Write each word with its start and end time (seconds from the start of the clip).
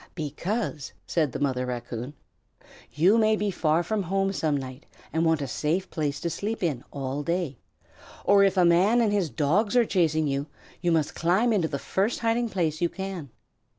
"Because," 0.15 0.93
said 1.05 1.31
the 1.31 1.37
Mother 1.37 1.67
Raccoon, 1.67 2.15
"you 2.91 3.19
may 3.19 3.35
be 3.35 3.51
far 3.51 3.83
from 3.83 4.01
home 4.01 4.33
some 4.33 4.57
night 4.57 4.87
and 5.13 5.25
want 5.25 5.43
a 5.43 5.47
safe 5.47 5.91
place 5.91 6.19
to 6.21 6.29
sleep 6.31 6.63
in 6.63 6.83
all 6.89 7.21
day. 7.21 7.59
Or 8.25 8.43
if 8.43 8.57
a 8.57 8.65
man 8.65 8.99
and 8.99 9.13
his 9.13 9.29
Dogs 9.29 9.75
are 9.77 9.85
chasing 9.85 10.25
you, 10.25 10.47
you 10.81 10.91
must 10.91 11.13
climb 11.13 11.53
into 11.53 11.67
the 11.67 11.77
first 11.77 12.21
hiding 12.21 12.49
place 12.49 12.81
you 12.81 12.89
can. 12.89 13.29